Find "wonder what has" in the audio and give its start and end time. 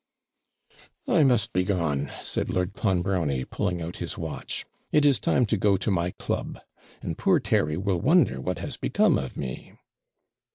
8.01-8.77